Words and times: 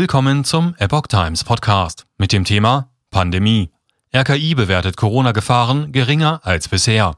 Willkommen 0.00 0.44
zum 0.44 0.76
Epoch 0.78 1.08
Times 1.08 1.42
Podcast 1.42 2.06
mit 2.18 2.30
dem 2.30 2.44
Thema 2.44 2.88
Pandemie. 3.10 3.72
RKI 4.14 4.54
bewertet 4.54 4.96
Corona-Gefahren 4.96 5.90
geringer 5.90 6.38
als 6.44 6.68
bisher. 6.68 7.16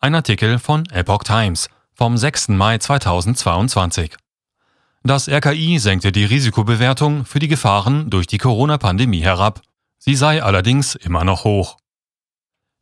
Ein 0.00 0.16
Artikel 0.16 0.58
von 0.58 0.84
Epoch 0.90 1.22
Times 1.22 1.68
vom 1.94 2.16
6. 2.16 2.48
Mai 2.48 2.78
2022. 2.78 4.16
Das 5.04 5.28
RKI 5.28 5.78
senkte 5.78 6.10
die 6.10 6.24
Risikobewertung 6.24 7.24
für 7.24 7.38
die 7.38 7.46
Gefahren 7.46 8.10
durch 8.10 8.26
die 8.26 8.38
Corona-Pandemie 8.38 9.20
herab. 9.22 9.62
Sie 9.98 10.16
sei 10.16 10.42
allerdings 10.42 10.96
immer 10.96 11.22
noch 11.22 11.44
hoch. 11.44 11.76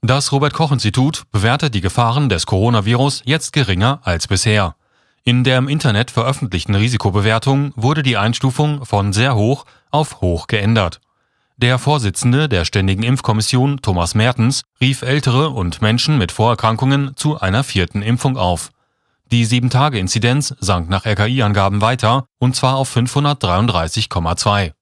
Das 0.01 0.33
Robert 0.33 0.55
Koch 0.55 0.73
Institut 0.73 1.25
bewertet 1.31 1.75
die 1.75 1.83
Gefahren 1.83 2.31
des 2.31 2.47
Coronavirus 2.47 3.21
jetzt 3.27 3.53
geringer 3.53 4.01
als 4.03 4.29
bisher. 4.29 4.77
In 5.29 5.43
der 5.43 5.59
im 5.59 5.67
Internet 5.67 6.13
veröffentlichten 6.13 6.77
Risikobewertung 6.77 7.73
wurde 7.75 8.05
die 8.05 8.17
Einstufung 8.17 8.85
von 8.85 9.13
sehr 9.13 9.35
hoch 9.35 9.65
auf 9.91 10.21
hoch 10.21 10.47
geändert. 10.47 11.01
Der 11.57 11.81
Vorsitzende 11.81 12.49
der 12.49 12.65
Ständigen 12.65 13.03
Impfkommission, 13.03 13.83
Thomas 13.83 14.15
Mertens, 14.15 14.63
rief 14.81 15.03
Ältere 15.03 15.51
und 15.51 15.83
Menschen 15.83 16.17
mit 16.17 16.31
Vorerkrankungen 16.31 17.17
zu 17.17 17.41
einer 17.41 17.65
vierten 17.65 18.03
Impfung 18.03 18.37
auf. 18.37 18.71
Die 19.33 19.45
7-Tage-Inzidenz 19.45 20.55
sank 20.61 20.89
nach 20.89 21.07
RKI-Angaben 21.07 21.81
weiter, 21.81 22.27
und 22.39 22.55
zwar 22.55 22.77
auf 22.77 22.97
533,2. 22.97 24.75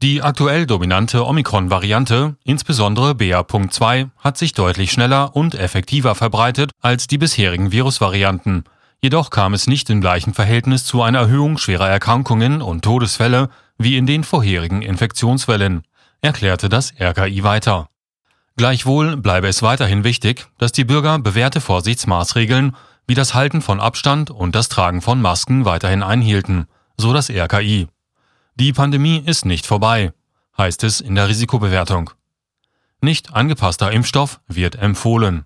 Die 0.00 0.22
aktuell 0.22 0.64
dominante 0.64 1.26
Omikron-Variante, 1.26 2.36
insbesondere 2.44 3.14
BA.2, 3.14 4.08
hat 4.16 4.38
sich 4.38 4.54
deutlich 4.54 4.90
schneller 4.90 5.36
und 5.36 5.54
effektiver 5.54 6.14
verbreitet 6.14 6.70
als 6.80 7.08
die 7.08 7.18
bisherigen 7.18 7.72
Virusvarianten– 7.72 8.64
Jedoch 9.02 9.30
kam 9.30 9.52
es 9.52 9.66
nicht 9.66 9.90
im 9.90 10.00
gleichen 10.00 10.32
Verhältnis 10.32 10.84
zu 10.84 11.02
einer 11.02 11.18
Erhöhung 11.18 11.58
schwerer 11.58 11.88
Erkrankungen 11.88 12.62
und 12.62 12.82
Todesfälle 12.82 13.48
wie 13.76 13.96
in 13.96 14.06
den 14.06 14.22
vorherigen 14.22 14.80
Infektionswellen, 14.80 15.82
erklärte 16.20 16.68
das 16.68 16.94
RKI 17.00 17.42
weiter. 17.42 17.88
Gleichwohl 18.56 19.16
bleibe 19.16 19.48
es 19.48 19.60
weiterhin 19.62 20.04
wichtig, 20.04 20.46
dass 20.58 20.70
die 20.70 20.84
Bürger 20.84 21.18
bewährte 21.18 21.60
Vorsichtsmaßregeln 21.60 22.76
wie 23.08 23.14
das 23.14 23.34
Halten 23.34 23.60
von 23.60 23.80
Abstand 23.80 24.30
und 24.30 24.54
das 24.54 24.68
Tragen 24.68 25.00
von 25.00 25.20
Masken 25.20 25.64
weiterhin 25.64 26.04
einhielten, 26.04 26.66
so 26.96 27.12
das 27.12 27.28
RKI. 27.28 27.88
Die 28.54 28.72
Pandemie 28.72 29.18
ist 29.18 29.44
nicht 29.44 29.66
vorbei, 29.66 30.12
heißt 30.56 30.84
es 30.84 31.00
in 31.00 31.16
der 31.16 31.28
Risikobewertung. 31.28 32.10
Nicht 33.00 33.34
angepasster 33.34 33.90
Impfstoff 33.90 34.40
wird 34.46 34.76
empfohlen. 34.76 35.44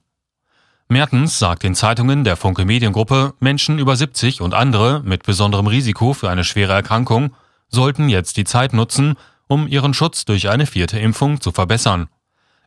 Mertens 0.88 1.40
sagt 1.40 1.64
den 1.64 1.74
Zeitungen 1.74 2.22
der 2.22 2.36
Funke 2.36 2.64
Mediengruppe, 2.64 3.34
Menschen 3.40 3.80
über 3.80 3.96
70 3.96 4.40
und 4.40 4.54
andere 4.54 5.02
mit 5.04 5.24
besonderem 5.24 5.66
Risiko 5.66 6.12
für 6.12 6.30
eine 6.30 6.44
schwere 6.44 6.74
Erkrankung 6.74 7.34
sollten 7.68 8.08
jetzt 8.08 8.36
die 8.36 8.44
Zeit 8.44 8.72
nutzen, 8.72 9.16
um 9.48 9.66
ihren 9.66 9.94
Schutz 9.94 10.24
durch 10.24 10.48
eine 10.48 10.64
vierte 10.64 11.00
Impfung 11.00 11.40
zu 11.40 11.50
verbessern. 11.50 12.08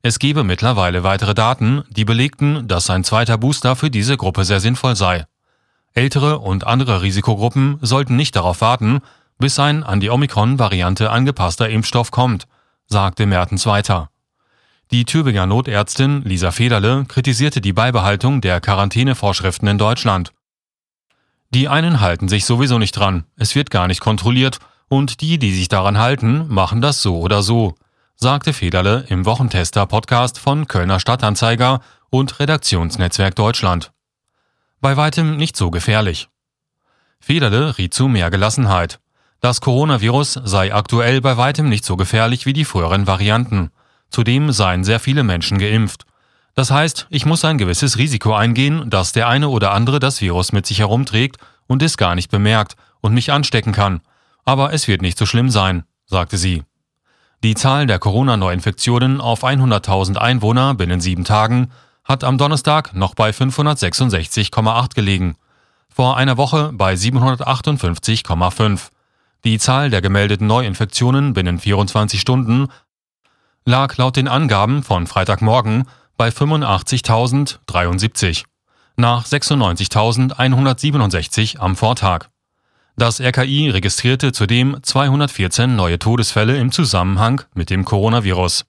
Es 0.02 0.20
gebe 0.20 0.44
mittlerweile 0.44 1.04
weitere 1.04 1.34
Daten, 1.34 1.84
die 1.90 2.04
belegten, 2.04 2.68
dass 2.68 2.90
ein 2.90 3.06
zweiter 3.06 3.38
Booster 3.38 3.78
für 3.78 3.90
diese 3.90 4.18
Gruppe 4.18 4.44
sehr 4.44 4.60
sinnvoll 4.60 4.98
sei. 4.98 5.26
Ältere 5.94 6.40
und 6.40 6.68
andere 6.68 7.02
Risikogruppen 7.02 7.80
sollten 7.82 8.18
nicht 8.18 8.36
darauf 8.36 8.60
warten, 8.60 9.00
bis 9.38 9.60
ein 9.60 9.82
an 9.82 10.02
die 10.02 10.10
Omikron-Variante 10.10 11.10
angepasster 11.10 11.70
Impfstoff 11.70 12.12
kommt, 12.12 12.48
sagte 12.88 13.26
Mertens 13.26 13.66
weiter. 13.66 14.10
Die 14.92 15.06
Tübinger 15.06 15.46
Notärztin 15.46 16.24
Lisa 16.24 16.50
Federle 16.50 17.06
kritisierte 17.08 17.62
die 17.62 17.74
Beibehaltung 17.74 18.42
der 18.42 18.60
Quarantänevorschriften 18.60 19.68
in 19.68 19.78
Deutschland. 19.78 20.34
Die 21.52 21.68
einen 21.68 22.00
halten 22.00 22.28
sich 22.28 22.44
sowieso 22.46 22.80
nicht 22.80 22.94
dran, 22.94 23.26
es 23.36 23.54
wird 23.54 23.70
gar 23.70 23.86
nicht 23.86 24.02
kontrolliert, 24.02 24.58
und 24.88 25.22
die, 25.22 25.38
die 25.38 25.54
sich 25.54 25.68
daran 25.68 26.00
halten, 26.00 26.48
machen 26.48 26.82
das 26.82 27.04
so 27.04 27.20
oder 27.20 27.44
so, 27.44 27.76
sagte 28.16 28.52
Federle 28.52 29.06
im 29.10 29.26
Wochentester-Podcast 29.26 30.40
von 30.40 30.68
Kölner 30.68 31.00
Stadtanzeiger 31.00 31.82
und 32.10 32.40
Redaktionsnetzwerk 32.40 33.36
Deutschland. 33.36 33.92
Bei 34.82 34.98
weitem 34.98 35.38
nicht 35.38 35.56
so 35.56 35.70
gefährlich. 35.70 36.30
Federle 37.20 37.78
riet 37.78 37.94
zu 37.94 38.08
mehr 38.08 38.32
Gelassenheit. 38.32 39.00
Das 39.40 39.62
Coronavirus 39.62 40.40
sei 40.46 40.74
aktuell 40.74 41.22
bei 41.22 41.38
weitem 41.38 41.70
nicht 41.70 41.86
so 41.86 41.96
gefährlich 41.96 42.48
wie 42.48 42.54
die 42.54 42.66
früheren 42.66 43.06
Varianten. 43.06 43.70
Zudem 44.10 44.52
seien 44.52 44.84
sehr 44.84 45.00
viele 45.00 45.24
Menschen 45.24 45.58
geimpft. 45.58 46.06
Das 46.56 46.72
heißt, 46.72 47.08
ich 47.10 47.26
muss 47.26 47.46
ein 47.46 47.58
gewisses 47.58 47.98
Risiko 47.98 48.34
eingehen, 48.34 48.90
dass 48.90 49.12
der 49.12 49.28
eine 49.28 49.50
oder 49.50 49.72
andere 49.72 50.00
das 50.00 50.20
Virus 50.22 50.52
mit 50.52 50.66
sich 50.66 50.80
herumträgt 50.80 51.38
und 51.68 51.82
es 51.84 51.98
gar 51.98 52.16
nicht 52.16 52.32
bemerkt 52.32 52.76
und 53.02 53.14
mich 53.14 53.32
anstecken 53.32 53.72
kann. 53.72 54.02
Aber 54.46 54.74
es 54.74 54.88
wird 54.88 55.02
nicht 55.02 55.18
so 55.18 55.26
schlimm 55.26 55.50
sein, 55.50 55.84
sagte 56.06 56.38
sie. 56.38 56.64
Die 57.44 57.56
Zahl 57.56 57.88
der 57.88 58.00
Corona-Neuinfektionen 58.00 59.22
auf 59.22 59.46
100.000 59.46 60.18
Einwohner 60.18 60.74
binnen 60.74 61.00
sieben 61.00 61.24
Tagen 61.24 61.72
hat 62.04 62.24
am 62.24 62.38
Donnerstag 62.38 62.94
noch 62.96 63.14
bei 63.14 63.30
566,8 63.30 64.96
gelegen, 64.96 65.36
vor 65.88 66.18
einer 66.18 66.38
Woche 66.38 66.72
bei 66.74 66.96
758,5. 66.96 68.90
Die 69.46 69.60
Zahl 69.60 69.90
der 69.90 70.02
gemeldeten 70.02 70.48
Neuinfektionen 70.48 71.34
binnen 71.34 71.60
24 71.60 72.20
Stunden 72.20 72.68
lag 73.66 73.98
laut 73.98 74.16
den 74.16 74.28
Angaben 74.28 74.84
von 74.84 75.08
Freitagmorgen 75.08 75.86
bei 76.18 76.30
85.073, 76.30 78.44
nach 78.98 79.26
96.167 79.26 81.58
am 81.58 81.76
Vortag. 81.76 82.28
Das 82.98 83.20
RKI 83.22 83.70
registrierte 83.70 84.32
zudem 84.34 84.78
214 84.82 85.76
neue 85.76 86.00
Todesfälle 86.00 86.58
im 86.58 86.74
Zusammenhang 86.74 87.44
mit 87.54 87.70
dem 87.70 87.86
Coronavirus 87.86 88.66